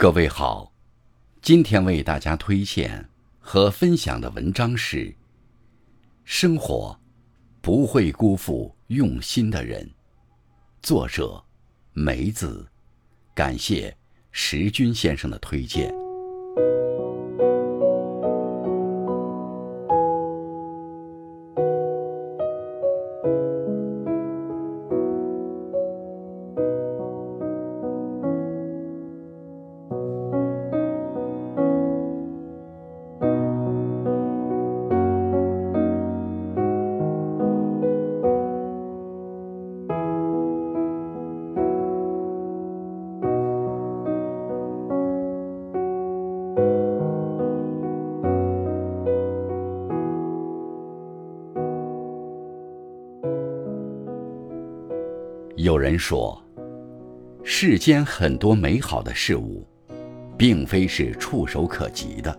[0.00, 0.72] 各位好，
[1.42, 3.06] 今天为大家推荐
[3.38, 4.96] 和分享的文章是
[6.24, 6.98] 《生活
[7.60, 9.84] 不会辜负用心的人》，
[10.80, 11.44] 作者
[11.92, 12.66] 梅子，
[13.34, 13.94] 感谢
[14.30, 15.99] 石军先生的推荐。
[55.62, 56.42] 有人说，
[57.44, 59.62] 世间很多美好的事物，
[60.34, 62.34] 并非是触手可及的，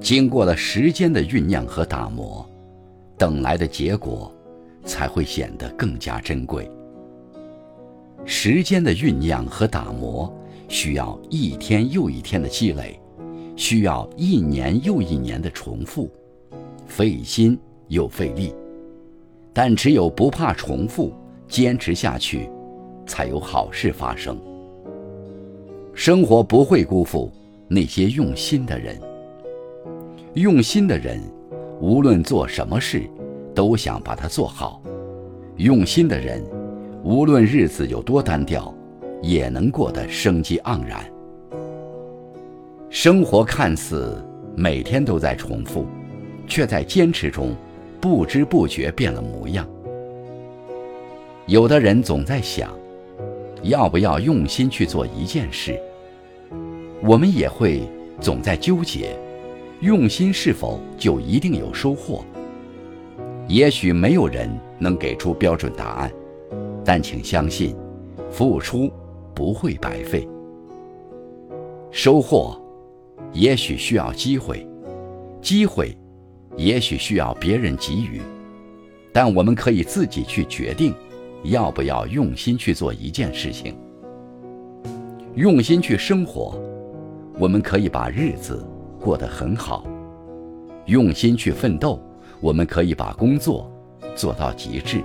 [0.00, 2.48] 经过了时间的酝酿和打磨，
[3.18, 4.32] 等来的结果，
[4.84, 6.70] 才会显得更加珍贵。
[8.24, 10.32] 时间的酝酿和打磨，
[10.68, 13.00] 需要一天又一天的积累，
[13.56, 16.08] 需要一年又一年的重复，
[16.86, 17.58] 费心
[17.88, 18.54] 又费力，
[19.52, 21.12] 但只有不怕重复。
[21.52, 22.48] 坚持下去，
[23.04, 24.40] 才有好事发生。
[25.92, 27.30] 生活不会辜负
[27.68, 28.98] 那些用心的人。
[30.32, 31.20] 用心的人，
[31.78, 33.02] 无论做什么事，
[33.54, 34.82] 都想把它做好。
[35.56, 36.42] 用心的人，
[37.04, 38.74] 无论日子有多单调，
[39.20, 41.04] 也能过得生机盎然。
[42.88, 45.84] 生活看似每天都在重复，
[46.48, 47.54] 却在坚持中，
[48.00, 49.68] 不知不觉变了模样。
[51.52, 52.74] 有的人总在想，
[53.62, 55.78] 要不要用心去做一件事。
[57.02, 57.82] 我们也会
[58.22, 59.14] 总在纠结，
[59.80, 62.24] 用心是否就一定有收获？
[63.48, 66.10] 也许没有人能给出标准答案，
[66.82, 67.76] 但请相信，
[68.30, 68.90] 付出
[69.34, 70.26] 不会白费。
[71.90, 72.58] 收获，
[73.34, 74.66] 也许需要机会，
[75.42, 75.94] 机会，
[76.56, 78.22] 也许需要别人给予，
[79.12, 80.94] 但我们可以自己去决定。
[81.44, 83.74] 要不要用心去做一件事情？
[85.34, 86.54] 用心去生活，
[87.38, 88.64] 我们可以把日子
[89.00, 89.84] 过得很好；
[90.86, 92.00] 用心去奋斗，
[92.40, 93.70] 我们可以把工作
[94.14, 95.02] 做到极致。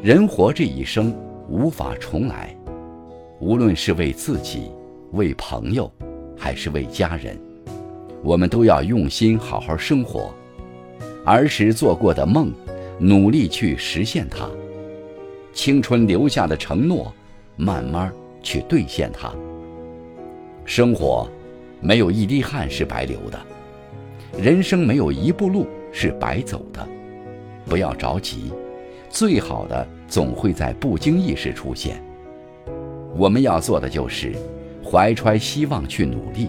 [0.00, 1.12] 人活这一生
[1.48, 2.56] 无法重来，
[3.40, 4.70] 无论是为自己、
[5.12, 5.90] 为朋友，
[6.36, 7.36] 还是为家人，
[8.22, 10.32] 我们都要用心好好生活。
[11.26, 12.52] 儿时做过的梦。
[12.98, 14.48] 努力去实现它，
[15.52, 17.12] 青春留下的承诺，
[17.56, 19.32] 慢慢去兑现它。
[20.64, 21.28] 生活
[21.80, 23.40] 没有一滴汗是白流的，
[24.38, 26.86] 人生没有一步路是白走的。
[27.66, 28.52] 不要着急，
[29.10, 32.00] 最好的总会在不经意时出现。
[33.16, 34.32] 我们要做的就是
[34.84, 36.48] 怀揣希望去努力，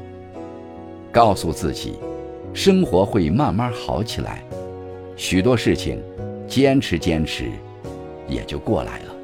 [1.11, 1.95] 告诉自己，
[2.53, 4.43] 生活会慢慢好起来。
[5.15, 5.99] 许多事情。
[6.47, 7.45] 坚持坚持，
[8.27, 9.15] 也就过来了。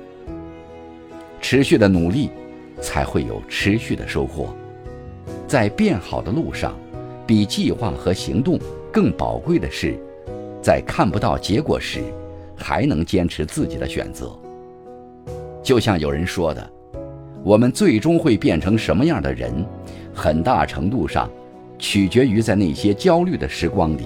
[1.39, 2.29] 持续的努力，
[2.81, 4.53] 才会有持续的收获。
[5.47, 6.77] 在变好的路上，
[7.25, 8.59] 比计划和行动
[8.91, 9.97] 更宝贵的是，
[10.61, 12.01] 在看不到结果时，
[12.55, 14.31] 还能坚持自己的选择。
[15.63, 16.71] 就像有人说的，
[17.43, 19.65] 我们最终会变成什么样的人，
[20.13, 21.29] 很大程度上，
[21.77, 24.05] 取决于在那些焦虑的时光里，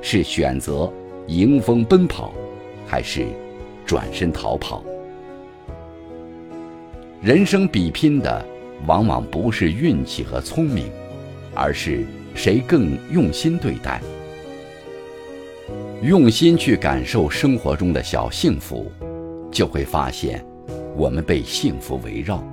[0.00, 0.92] 是选择
[1.26, 2.32] 迎风奔跑。
[2.92, 3.24] 还是
[3.86, 4.84] 转身逃跑。
[7.22, 8.44] 人生比拼的
[8.86, 10.90] 往往不是运气和聪明，
[11.54, 12.04] 而是
[12.34, 13.98] 谁更用心对待。
[16.02, 18.92] 用心去感受生活中的小幸福，
[19.50, 20.44] 就会发现
[20.94, 22.44] 我们被幸福围绕。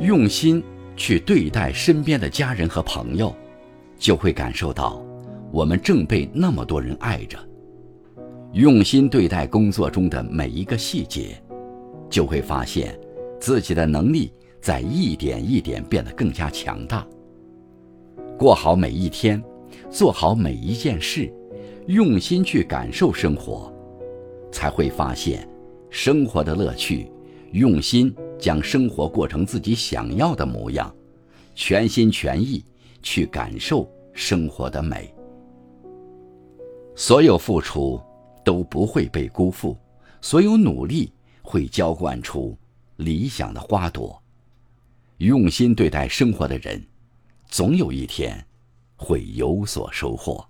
[0.00, 0.60] 用心
[0.96, 3.32] 去对待身边的家人和朋友，
[4.00, 5.00] 就会感受到
[5.52, 7.38] 我们正被那么多人爱着。
[8.54, 11.42] 用心对待工作中的每一个细节，
[12.08, 12.96] 就会发现
[13.40, 17.04] 自己的能力在一点一点变得更加强大。
[18.38, 19.42] 过好每一天，
[19.90, 21.34] 做好每一件事，
[21.88, 23.72] 用心去感受生活，
[24.52, 25.48] 才会发现
[25.90, 27.10] 生活的乐趣。
[27.50, 30.94] 用心将生活过成自己想要的模样，
[31.56, 32.64] 全心全意
[33.02, 35.12] 去感受生活的美。
[36.94, 38.00] 所有付出。
[38.44, 39.76] 都不会被辜负，
[40.20, 41.12] 所有努力
[41.42, 42.56] 会浇灌出
[42.96, 44.22] 理想的花朵。
[45.18, 46.84] 用心对待生活的人，
[47.46, 48.46] 总有一天
[48.96, 50.46] 会有所收获。